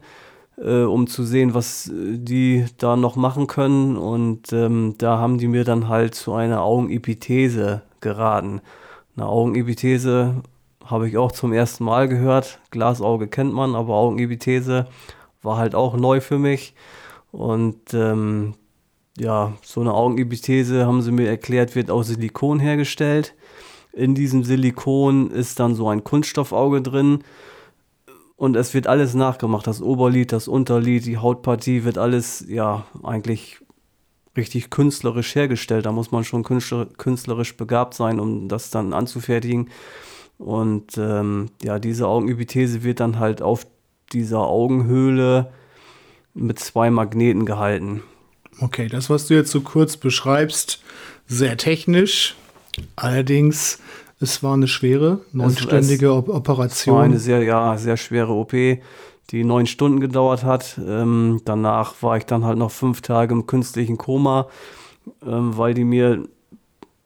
äh, 0.58 0.82
um 0.82 1.06
zu 1.06 1.24
sehen, 1.24 1.54
was 1.54 1.88
äh, 1.88 2.18
die 2.18 2.66
da 2.76 2.96
noch 2.96 3.16
machen 3.16 3.46
können. 3.46 3.96
Und 3.96 4.52
ähm, 4.52 4.96
da 4.98 5.18
haben 5.18 5.38
die 5.38 5.48
mir 5.48 5.64
dann 5.64 5.88
halt 5.88 6.14
zu 6.14 6.34
einer 6.34 6.62
Augenepithese 6.62 7.82
geraten. 8.00 8.60
Eine 9.16 9.26
Augenepithese 9.26 10.42
habe 10.88 11.08
ich 11.08 11.18
auch 11.18 11.32
zum 11.32 11.52
ersten 11.52 11.84
Mal 11.84 12.08
gehört. 12.08 12.60
Glasauge 12.70 13.28
kennt 13.28 13.52
man, 13.52 13.74
aber 13.74 13.94
Augenepithese 13.94 14.86
war 15.42 15.58
halt 15.58 15.74
auch 15.74 15.96
neu 15.96 16.20
für 16.20 16.38
mich. 16.38 16.74
Und 17.30 17.92
ähm, 17.92 18.54
ja, 19.18 19.52
so 19.62 19.80
eine 19.80 19.92
Augenepithese, 19.92 20.86
haben 20.86 21.02
sie 21.02 21.12
mir 21.12 21.28
erklärt, 21.28 21.74
wird 21.74 21.90
aus 21.90 22.08
Silikon 22.08 22.58
hergestellt. 22.58 23.34
In 23.92 24.14
diesem 24.14 24.44
Silikon 24.44 25.30
ist 25.30 25.60
dann 25.60 25.74
so 25.74 25.88
ein 25.88 26.04
Kunststoffauge 26.04 26.80
drin. 26.80 27.20
Und 28.36 28.56
es 28.56 28.72
wird 28.72 28.86
alles 28.86 29.14
nachgemacht. 29.14 29.66
Das 29.66 29.82
Oberlid, 29.82 30.32
das 30.32 30.48
Unterlid, 30.48 31.04
die 31.04 31.18
Hautpartie 31.18 31.84
wird 31.84 31.98
alles, 31.98 32.44
ja, 32.48 32.86
eigentlich 33.02 33.58
richtig 34.36 34.70
künstlerisch 34.70 35.34
hergestellt. 35.34 35.84
Da 35.84 35.92
muss 35.92 36.12
man 36.12 36.24
schon 36.24 36.44
künstlerisch 36.44 37.56
begabt 37.56 37.94
sein, 37.94 38.20
um 38.20 38.48
das 38.48 38.70
dann 38.70 38.92
anzufertigen. 38.94 39.68
Und 40.38 40.96
ähm, 40.96 41.50
ja, 41.62 41.78
diese 41.78 42.06
Augenepithese 42.06 42.84
wird 42.84 43.00
dann 43.00 43.18
halt 43.18 43.42
auf 43.42 43.66
dieser 44.12 44.40
Augenhöhle 44.40 45.52
mit 46.34 46.58
zwei 46.58 46.90
Magneten 46.90 47.44
gehalten. 47.44 48.02
Okay, 48.60 48.88
das, 48.88 49.10
was 49.10 49.26
du 49.26 49.34
jetzt 49.34 49.50
so 49.50 49.60
kurz 49.60 49.96
beschreibst, 49.96 50.82
sehr 51.26 51.56
technisch. 51.56 52.34
Allerdings, 52.96 53.80
es 54.20 54.42
war 54.42 54.54
eine 54.54 54.68
schwere, 54.68 55.20
neunstündige 55.32 56.06
es, 56.06 56.28
Operation. 56.28 56.94
Es 56.94 56.98
war 56.98 57.02
eine 57.02 57.18
sehr, 57.18 57.42
ja, 57.42 57.76
sehr 57.76 57.96
schwere 57.96 58.32
OP, 58.32 58.52
die 58.52 59.44
neun 59.44 59.66
Stunden 59.66 60.00
gedauert 60.00 60.44
hat. 60.44 60.80
Ähm, 60.84 61.40
danach 61.44 62.02
war 62.02 62.16
ich 62.16 62.24
dann 62.24 62.44
halt 62.44 62.58
noch 62.58 62.70
fünf 62.70 63.00
Tage 63.00 63.34
im 63.34 63.46
künstlichen 63.46 63.98
Koma, 63.98 64.48
ähm, 65.24 65.56
weil 65.56 65.74
die 65.74 65.84
mir, 65.84 66.24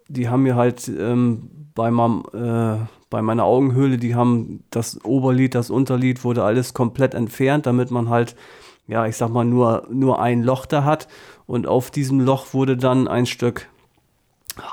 die 0.09 0.29
haben 0.29 0.43
mir 0.43 0.57
halt 0.57 0.89
ähm, 0.89 1.51
bei 1.75 1.91
meinem, 1.91 2.23
äh, 2.33 2.87
bei 3.12 3.21
meiner 3.21 3.45
Augenhöhle, 3.45 3.99
die 3.99 4.14
haben 4.14 4.64
das 4.71 5.04
Oberlid, 5.04 5.54
das 5.54 5.69
Unterlid 5.69 6.25
wurde 6.25 6.45
alles 6.45 6.73
komplett 6.73 7.12
entfernt, 7.12 7.66
damit 7.66 7.90
man 7.90 8.09
halt, 8.09 8.35
ja, 8.88 9.07
ich 9.07 9.19
sag 9.19 9.28
mal, 9.28 9.45
nur, 9.45 9.87
nur 9.90 10.21
ein 10.21 10.42
Loch 10.42 10.64
da 10.64 10.85
hat. 10.85 11.09
Und 11.47 11.66
auf 11.66 11.90
diesem 11.90 12.21
Loch 12.21 12.54
wurde 12.54 12.78
dann 12.78 13.09
ein 13.09 13.26
Stück 13.26 13.69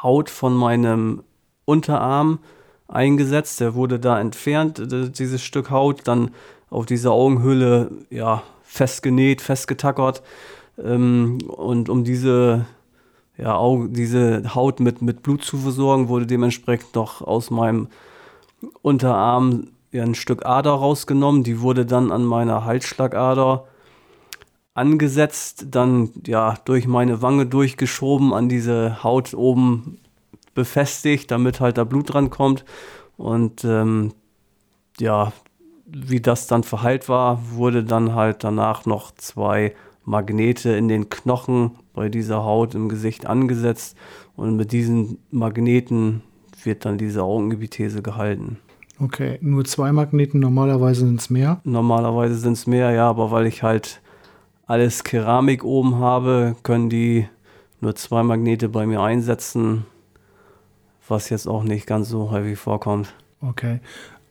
Haut 0.01 0.29
von 0.29 0.55
meinem 0.55 1.21
Unterarm 1.65 2.39
eingesetzt. 2.87 3.59
Der 3.59 3.75
wurde 3.75 3.99
da 3.99 4.17
entfernt, 4.19 4.81
dieses 5.19 5.43
Stück 5.43 5.69
Haut, 5.69 6.07
dann 6.07 6.31
auf 6.69 6.85
dieser 6.85 7.11
Augenhöhle, 7.11 7.91
ja, 8.09 8.41
festgenäht, 8.63 9.41
festgetackert. 9.41 10.23
Ähm, 10.81 11.39
und 11.45 11.89
um 11.89 12.05
diese 12.05 12.65
ja, 13.37 13.57
diese 13.87 14.53
Haut 14.55 14.79
mit, 14.79 15.01
mit 15.01 15.23
Blut 15.23 15.43
zu 15.43 15.57
versorgen, 15.57 16.07
wurde 16.07 16.25
dementsprechend 16.25 16.95
noch 16.95 17.21
aus 17.21 17.51
meinem 17.51 17.87
Unterarm 18.81 19.67
ja, 19.91 20.03
ein 20.03 20.15
Stück 20.15 20.45
Ader 20.45 20.71
rausgenommen. 20.71 21.43
Die 21.43 21.61
wurde 21.61 21.85
dann 21.85 22.11
an 22.11 22.23
meiner 22.23 22.65
Halsschlagader 22.65 23.65
angesetzt, 24.73 25.67
dann 25.71 26.11
ja 26.25 26.55
durch 26.65 26.87
meine 26.87 27.21
Wange 27.21 27.45
durchgeschoben, 27.45 28.33
an 28.33 28.49
diese 28.49 29.03
Haut 29.03 29.33
oben 29.33 29.99
befestigt, 30.53 31.31
damit 31.31 31.59
halt 31.59 31.77
da 31.77 31.83
Blut 31.83 32.13
dran 32.13 32.29
kommt. 32.29 32.65
Und 33.17 33.65
ähm, 33.65 34.13
ja, 34.99 35.33
wie 35.85 36.21
das 36.21 36.47
dann 36.47 36.63
verheilt 36.63 37.09
war, 37.09 37.39
wurde 37.51 37.83
dann 37.83 38.13
halt 38.13 38.43
danach 38.43 38.85
noch 38.85 39.11
zwei 39.15 39.75
Magnete 40.05 40.71
in 40.71 40.87
den 40.87 41.09
Knochen 41.09 41.71
bei 41.93 42.09
dieser 42.09 42.43
Haut 42.43 42.75
im 42.75 42.89
Gesicht 42.89 43.25
angesetzt. 43.25 43.97
Und 44.35 44.55
mit 44.55 44.71
diesen 44.71 45.17
Magneten 45.31 46.23
wird 46.65 46.85
dann 46.85 46.97
diese 46.97 47.23
Augenepithese 47.23 48.01
gehalten. 48.01 48.57
Okay, 48.99 49.37
nur 49.41 49.63
zwei 49.63 49.91
Magneten, 49.91 50.39
normalerweise 50.39 51.05
sind 51.05 51.21
es 51.21 51.29
mehr? 51.29 51.61
Normalerweise 51.63 52.35
sind 52.35 52.53
es 52.53 52.67
mehr, 52.67 52.91
ja, 52.91 53.09
aber 53.09 53.31
weil 53.31 53.47
ich 53.47 53.63
halt 53.63 54.01
alles 54.65 55.03
Keramik 55.03 55.63
oben 55.63 55.95
habe, 55.95 56.55
können 56.63 56.89
die 56.89 57.27
nur 57.79 57.95
zwei 57.95 58.23
Magnete 58.23 58.67
bei 58.67 58.85
mir 58.85 59.01
einsetzen, 59.01 59.85
was 61.07 61.29
jetzt 61.29 61.47
auch 61.47 61.63
nicht 61.63 61.87
ganz 61.87 62.09
so 62.09 62.29
häufig 62.29 62.59
vorkommt. 62.59 63.13
Okay. 63.41 63.79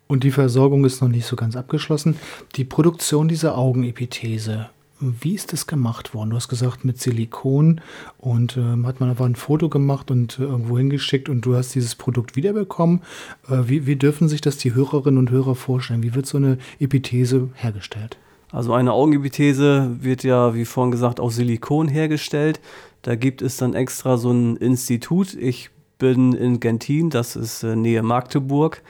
Und 0.07 0.25
die 0.25 0.31
Versorgung 0.31 0.85
ist 0.85 1.01
noch 1.01 1.09
nicht 1.09 1.27
so 1.27 1.37
ganz 1.37 1.57
abgeschlossen. 1.57 2.17
Die 2.57 2.65
Produktion 2.65 3.29
dieser 3.29 3.57
Augenepithese, 3.57 4.71
wie 5.00 5.35
ist 5.35 5.52
das 5.52 5.67
gemacht 5.67 6.14
worden? 6.14 6.31
Du 6.31 6.37
hast 6.37 6.49
gesagt 6.49 6.85
mit 6.85 7.00
Silikon 7.00 7.81
und 8.19 8.57
ähm, 8.57 8.87
hat 8.87 9.00
man 9.00 9.11
aber 9.11 9.25
ein 9.25 9.37
Foto 9.37 9.69
gemacht 9.69 10.11
und 10.11 10.38
äh, 10.38 10.43
irgendwo 10.43 10.78
hingeschickt 10.78 11.28
und 11.28 11.43
du 11.43 11.55
hast 11.55 11.75
dieses 11.75 11.95
Produkt 11.95 12.37
wiederbekommen. 12.37 13.02
Äh, 13.49 13.69
wie, 13.69 13.87
wie 13.87 13.97
dürfen 13.97 14.28
sich 14.28 14.40
das 14.40 14.57
die 14.57 14.75
Hörerinnen 14.75 15.19
und 15.19 15.31
Hörer 15.31 15.55
vorstellen? 15.55 16.02
Wie 16.02 16.14
wird 16.14 16.26
so 16.26 16.38
eine 16.38 16.59
Epithese 16.81 17.50
hergestellt? 17.55 18.19
Also 18.50 18.73
eine 18.73 18.93
Augenepithese 18.93 19.97
wird 20.00 20.25
ja, 20.25 20.55
wie 20.55 20.64
vorhin 20.64 20.90
gesagt, 20.90 21.21
aus 21.21 21.37
Silikon 21.37 21.87
hergestellt. 21.87 22.61
Da 23.02 23.14
gibt 23.14 23.43
es 23.43 23.59
dann 23.59 23.75
extra 23.75 24.17
so 24.17 24.33
ein 24.33 24.57
Institut. 24.57 25.35
Ich 25.35 25.71
bin 25.99 26.33
in 26.33 26.59
Gentin, 26.59 27.11
das 27.11 27.37
ist 27.37 27.62
äh, 27.62 27.76
Nähe 27.76 28.02
Magdeburg. 28.02 28.83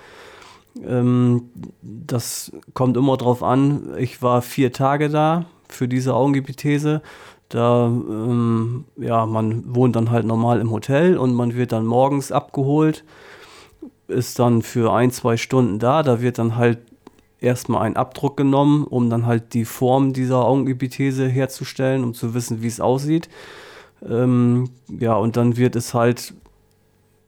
Ähm, 0.87 1.51
das 1.83 2.53
kommt 2.73 2.97
immer 2.97 3.17
drauf 3.17 3.43
an. 3.43 3.95
Ich 3.99 4.23
war 4.23 4.41
vier 4.41 4.73
Tage 4.73 5.11
da 5.11 5.47
für 5.79 5.89
diese 5.89 6.15
Augenepithese. 6.15 7.03
Da, 7.49 7.87
ähm, 7.87 8.85
ja, 8.97 9.25
man 9.25 9.75
wohnt 9.75 9.97
dann 9.97 10.11
halt 10.11 10.27
normal 10.27 10.61
im 10.61 10.71
Hotel 10.71 11.17
und 11.17 11.35
man 11.35 11.55
wird 11.55 11.73
dann 11.73 11.87
morgens 11.87 12.31
abgeholt, 12.31 13.05
ist 14.09 14.39
dann 14.39 14.61
für 14.61 14.93
ein, 14.93 15.11
zwei 15.13 15.37
Stunden 15.37 15.79
da. 15.79 16.03
Da 16.03 16.21
wird 16.21 16.39
dann 16.39 16.57
halt 16.57 16.79
erstmal 17.41 17.83
ein 17.83 17.97
Abdruck 17.97 18.37
genommen, 18.37 18.85
um 18.85 19.09
dann 19.09 19.25
halt 19.25 19.55
die 19.55 19.65
Form 19.65 20.13
dieser 20.13 20.45
Augenepithese 20.45 21.29
herzustellen, 21.29 22.05
um 22.05 22.13
zu 22.13 22.35
wissen, 22.35 22.61
wie 22.61 22.67
es 22.67 22.81
aussieht. 22.81 23.29
Ähm, 24.07 24.71
ja, 24.89 25.15
und 25.15 25.37
dann 25.37 25.57
wird 25.57 25.77
es 25.77 25.95
halt 25.95 26.35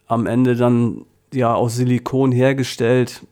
am 0.07 0.27
Ende 0.27 0.57
dann 0.57 1.07
ja 1.33 1.55
aus 1.55 1.77
Silikon 1.77 2.33
hergestellt 2.33 3.23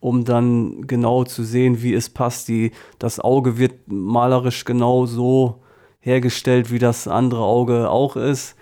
um 0.00 0.24
dann 0.24 0.86
genau 0.86 1.24
zu 1.24 1.42
sehen, 1.42 1.82
wie 1.82 1.94
es 1.94 2.08
passt. 2.08 2.48
Die, 2.48 2.72
das 2.98 3.20
Auge 3.20 3.58
wird 3.58 3.74
malerisch 3.86 4.64
genau 4.64 5.06
so 5.06 5.60
hergestellt, 6.00 6.70
wie 6.70 6.78
das 6.78 7.08
andere 7.08 7.44
Auge 7.44 7.90
auch 7.90 8.16
ist. 8.16 8.56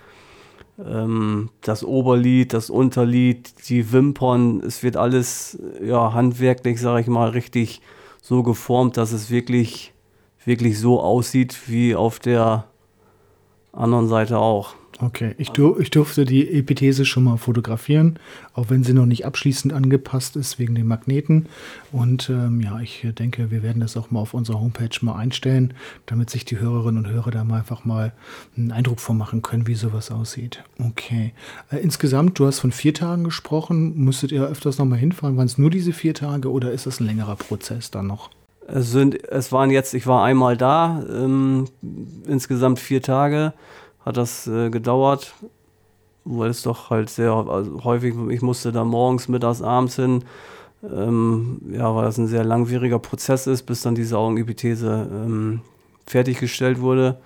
Ähm, 0.83 1.49
das 1.61 1.83
Oberlid, 1.83 2.53
das 2.53 2.69
Unterlid, 2.69 3.69
die 3.69 3.91
Wimpern, 3.91 4.61
es 4.61 4.83
wird 4.83 4.97
alles 4.97 5.59
ja, 5.81 6.13
handwerklich, 6.13 6.79
sage 6.79 7.01
ich 7.01 7.07
mal, 7.07 7.29
richtig 7.29 7.81
so 8.21 8.43
geformt, 8.43 8.97
dass 8.97 9.11
es 9.11 9.29
wirklich, 9.29 9.93
wirklich 10.43 10.79
so 10.79 11.01
aussieht 11.01 11.57
wie 11.67 11.95
auf 11.95 12.19
der 12.19 12.65
anderen 13.71 14.07
Seite 14.07 14.39
auch. 14.39 14.75
Okay, 14.99 15.35
ich, 15.37 15.51
dur 15.51 15.79
ich 15.79 15.91
durfte 15.91 16.25
die 16.25 16.49
Epithese 16.49 17.05
schon 17.05 17.23
mal 17.23 17.37
fotografieren, 17.37 18.17
auch 18.53 18.69
wenn 18.69 18.83
sie 18.83 18.93
noch 18.93 19.05
nicht 19.05 19.27
abschließend 19.27 19.71
angepasst 19.71 20.35
ist 20.35 20.57
wegen 20.57 20.73
den 20.73 20.87
Magneten. 20.87 21.45
Und 21.91 22.29
ähm, 22.29 22.61
ja, 22.61 22.79
ich 22.79 23.05
denke, 23.17 23.51
wir 23.51 23.61
werden 23.61 23.79
das 23.79 23.95
auch 23.95 24.09
mal 24.09 24.19
auf 24.19 24.33
unserer 24.33 24.59
Homepage 24.59 24.89
mal 25.01 25.15
einstellen, 25.15 25.75
damit 26.07 26.31
sich 26.31 26.45
die 26.45 26.59
Hörerinnen 26.59 27.05
und 27.05 27.11
Hörer 27.11 27.29
da 27.29 27.43
mal 27.43 27.59
einfach 27.59 27.85
mal 27.85 28.11
einen 28.57 28.71
Eindruck 28.71 28.99
von 28.99 29.17
machen 29.17 29.43
können, 29.43 29.67
wie 29.67 29.75
sowas 29.75 30.09
aussieht. 30.09 30.63
Okay. 30.83 31.33
Äh, 31.69 31.77
insgesamt, 31.77 32.39
du 32.39 32.47
hast 32.47 32.59
von 32.59 32.71
vier 32.71 32.95
Tagen 32.95 33.23
gesprochen. 33.23 33.95
Müsstet 33.97 34.31
ihr 34.31 34.47
öfters 34.47 34.79
noch 34.79 34.85
mal 34.85 34.97
hinfahren? 34.97 35.37
Waren 35.37 35.45
es 35.45 35.59
nur 35.59 35.69
diese 35.69 35.93
vier 35.93 36.15
Tage 36.15 36.51
oder 36.51 36.71
ist 36.71 36.87
das 36.87 36.99
ein 36.99 37.05
längerer 37.05 37.35
Prozess 37.35 37.91
dann 37.91 38.07
noch? 38.07 38.31
Es, 38.67 38.91
sind, 38.91 39.23
es 39.29 39.51
waren 39.51 39.69
jetzt, 39.69 39.93
ich 39.93 40.07
war 40.07 40.23
einmal 40.23 40.57
da, 40.57 41.03
ähm, 41.09 41.65
insgesamt 42.25 42.79
vier 42.79 43.01
Tage 43.01 43.53
hat 44.07 44.15
das 44.17 44.47
äh, 44.47 44.69
gedauert, 44.69 45.33
weil 46.23 46.49
es 46.49 46.61
doch 46.61 46.89
halt 46.89 47.09
sehr 47.09 47.33
also 47.33 47.83
häufig, 47.83 48.15
ich 48.29 48.41
musste 48.41 48.71
da 48.71 48.85
morgens, 48.85 49.27
mittags, 49.27 49.61
abends 49.61 49.97
hin, 49.97 50.23
ähm, 50.81 51.61
ja, 51.71 51.93
weil 51.93 52.05
das 52.05 52.17
ein 52.17 52.27
sehr 52.27 52.45
langwieriger 52.45 52.99
Prozess 52.99 53.47
ist, 53.47 53.63
bis 53.63 53.81
dann 53.81 53.95
diese 53.95 54.17
Augenepithese 54.17 55.09
ähm, 55.11 55.61
fertiggestellt 56.05 56.79
wurde. 56.79 57.17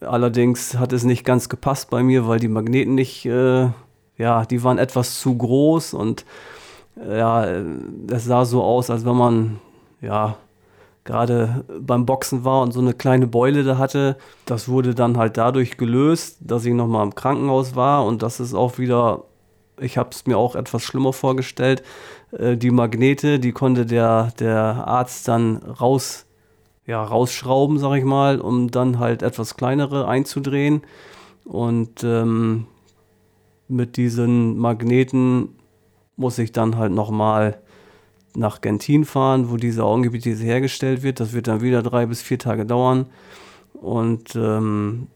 Allerdings 0.00 0.76
hat 0.76 0.92
es 0.92 1.04
nicht 1.04 1.24
ganz 1.24 1.48
gepasst 1.48 1.88
bei 1.88 2.02
mir, 2.02 2.28
weil 2.28 2.38
die 2.38 2.48
Magneten 2.48 2.94
nicht, 2.94 3.24
äh, 3.24 3.68
ja, 4.18 4.44
die 4.44 4.62
waren 4.62 4.78
etwas 4.78 5.20
zu 5.20 5.36
groß 5.36 5.94
und 5.94 6.26
äh, 7.02 7.18
ja, 7.18 7.46
es 8.10 8.24
sah 8.26 8.44
so 8.44 8.62
aus, 8.62 8.90
als 8.90 9.06
wenn 9.06 9.16
man, 9.16 9.60
ja, 10.02 10.36
gerade 11.10 11.64
beim 11.80 12.06
Boxen 12.06 12.44
war 12.44 12.62
und 12.62 12.72
so 12.72 12.78
eine 12.78 12.94
kleine 12.94 13.26
Beule 13.26 13.64
da 13.64 13.78
hatte. 13.78 14.16
Das 14.46 14.68
wurde 14.68 14.94
dann 14.94 15.18
halt 15.18 15.36
dadurch 15.36 15.76
gelöst, 15.76 16.38
dass 16.40 16.64
ich 16.64 16.72
nochmal 16.72 17.04
im 17.04 17.16
Krankenhaus 17.16 17.74
war 17.74 18.06
und 18.06 18.22
das 18.22 18.38
ist 18.38 18.54
auch 18.54 18.78
wieder, 18.78 19.24
ich 19.80 19.98
habe 19.98 20.10
es 20.12 20.26
mir 20.26 20.38
auch 20.38 20.54
etwas 20.54 20.84
schlimmer 20.84 21.12
vorgestellt. 21.12 21.82
Äh, 22.30 22.56
die 22.56 22.70
Magnete, 22.70 23.40
die 23.40 23.50
konnte 23.50 23.86
der, 23.86 24.32
der 24.38 24.86
Arzt 24.86 25.26
dann 25.26 25.56
raus, 25.56 26.26
ja, 26.86 27.02
rausschrauben, 27.02 27.78
sag 27.78 27.96
ich 27.96 28.04
mal, 28.04 28.40
um 28.40 28.70
dann 28.70 29.00
halt 29.00 29.22
etwas 29.24 29.56
kleinere 29.56 30.06
einzudrehen. 30.06 30.82
Und 31.44 32.04
ähm, 32.04 32.66
mit 33.66 33.96
diesen 33.96 34.58
Magneten 34.58 35.56
muss 36.16 36.38
ich 36.38 36.52
dann 36.52 36.76
halt 36.76 36.92
nochmal 36.92 37.58
nach 38.34 38.60
Gentin 38.60 39.04
fahren, 39.04 39.50
wo 39.50 39.56
diese 39.56 39.84
Augenepithese 39.84 40.44
hergestellt 40.44 41.02
wird. 41.02 41.20
Das 41.20 41.32
wird 41.32 41.48
dann 41.48 41.60
wieder 41.60 41.82
drei 41.82 42.06
bis 42.06 42.22
vier 42.22 42.38
Tage 42.38 42.64
dauern. 42.64 43.06
Und 43.74 44.36
ähm, 44.36 45.08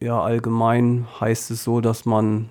ja, 0.00 0.20
allgemein 0.20 1.06
heißt 1.20 1.50
es 1.50 1.64
so, 1.64 1.80
dass 1.80 2.04
man 2.04 2.48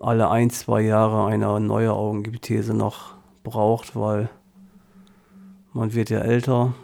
alle 0.00 0.30
ein, 0.30 0.50
zwei 0.50 0.82
Jahre 0.82 1.26
eine 1.26 1.60
neue 1.60 1.92
Augenepithese 1.92 2.74
noch 2.74 3.14
braucht, 3.42 3.96
weil 3.96 4.28
man 5.72 5.94
wird 5.94 6.10
ja 6.10 6.20
älter, 6.20 6.74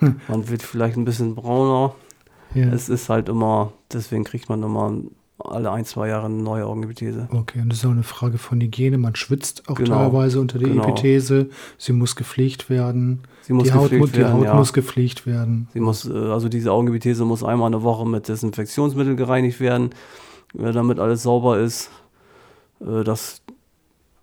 man 0.28 0.48
wird 0.48 0.62
vielleicht 0.62 0.96
ein 0.96 1.04
bisschen 1.04 1.34
brauner. 1.34 1.94
Ja. 2.54 2.66
Es 2.66 2.88
ist 2.88 3.08
halt 3.08 3.28
immer, 3.28 3.72
deswegen 3.92 4.24
kriegt 4.24 4.48
man 4.48 4.62
immer 4.62 4.92
alle 5.50 5.70
ein, 5.70 5.84
zwei 5.84 6.08
Jahre 6.08 6.26
eine 6.26 6.36
neue 6.36 6.66
Augenepithese. 6.66 7.28
Okay, 7.30 7.60
und 7.60 7.70
das 7.70 7.78
ist 7.78 7.84
auch 7.84 7.90
eine 7.90 8.02
Frage 8.02 8.38
von 8.38 8.60
Hygiene. 8.60 8.98
Man 8.98 9.16
schwitzt 9.16 9.68
auch 9.68 9.74
genau, 9.74 9.96
teilweise 9.96 10.40
unter 10.40 10.58
der 10.58 10.68
genau. 10.68 10.84
Epithese. 10.84 11.48
Sie 11.78 11.92
muss 11.92 12.16
gepflegt 12.16 12.70
werden. 12.70 13.20
Sie 13.42 13.52
muss 13.52 13.64
die 13.64 13.72
Haut, 13.72 13.90
werden, 13.90 14.12
die 14.12 14.24
Haut 14.24 14.44
ja. 14.44 14.54
muss 14.54 14.72
gepflegt 14.72 15.26
werden. 15.26 15.68
Sie 15.72 15.80
muss, 15.80 16.08
äh, 16.08 16.12
also 16.12 16.48
diese 16.48 16.72
Augenepithese 16.72 17.24
muss 17.24 17.42
einmal 17.42 17.66
eine 17.66 17.82
Woche 17.82 18.06
mit 18.06 18.28
Desinfektionsmittel 18.28 19.16
gereinigt 19.16 19.60
werden, 19.60 19.90
äh, 20.58 20.72
damit 20.72 20.98
alles 20.98 21.22
sauber 21.22 21.58
ist. 21.58 21.90
Äh, 22.80 23.02
das 23.04 23.42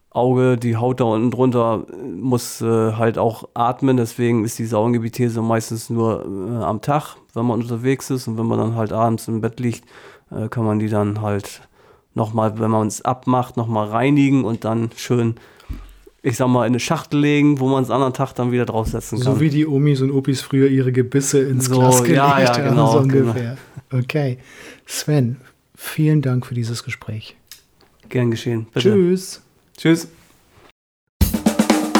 Auge, 0.10 0.57
die 0.57 0.77
Haut 0.77 1.00
da 1.00 1.03
unten 1.03 1.29
drunter 1.29 1.86
muss 2.19 2.60
halt 2.62 3.19
auch 3.19 3.50
atmen. 3.53 3.98
Deswegen 3.98 4.46
ist 4.46 4.57
diese 4.57 4.75
Augenepithese 4.75 5.43
meistens 5.43 5.91
nur 5.91 6.25
am 6.65 6.81
Tag, 6.81 7.17
wenn 7.36 7.46
man 7.46 7.62
unterwegs 7.62 8.10
ist. 8.10 8.27
Und 8.27 8.36
wenn 8.39 8.48
man 8.48 8.57
dann 8.57 8.75
halt 8.75 8.91
abends 8.91 9.27
im 9.27 9.41
Bett 9.41 9.60
liegt, 9.60 9.84
äh, 10.31 10.48
kann 10.50 10.65
man 10.65 10.79
die 10.79 10.89
dann 10.89 11.22
halt 11.22 11.62
nochmal, 12.13 12.60
wenn 12.60 12.72
man 12.72 12.88
es 12.88 13.03
abmacht, 13.03 13.57
nochmal 13.57 13.88
reinigen 13.89 14.43
und 14.43 14.65
dann 14.65 14.89
schön, 14.96 15.36
ich 16.24 16.36
sag 16.38 16.48
mal, 16.48 16.65
in 16.65 16.72
eine 16.72 16.79
Schachtel 16.79 17.19
legen, 17.19 17.60
wo 17.60 17.67
man 17.67 17.84
es 17.84 17.89
anderen 17.89 18.13
Tag 18.13 18.34
dann 18.34 18.51
wieder 18.51 18.65
draufsetzen 18.65 19.19
kann. 19.19 19.36
So 19.36 19.39
wie 19.39 19.50
die 19.50 19.65
Omis 19.65 20.01
und 20.01 20.12
Opis 20.12 20.41
früher 20.41 20.67
ihre 20.67 20.91
Gebisse 20.91 21.39
ins 21.41 21.65
so, 21.65 21.75
Glas 21.75 22.03
gelegt 22.03 22.17
ja, 22.17 22.39
ja, 22.39 22.53
haben, 22.53 22.63
genau, 22.69 22.91
so 22.91 23.00
ungefähr. 23.00 23.57
Genau. 23.89 24.03
Okay. 24.03 24.39
Sven, 24.86 25.38
vielen 25.75 26.22
Dank 26.22 26.46
für 26.46 26.53
dieses 26.53 26.84
Gespräch. 26.84 27.36
Gern 28.10 28.31
geschehen. 28.31 28.67
Bitte. 28.74 28.91
Tschüss. 28.91 29.41
Tschüss. 29.77 30.07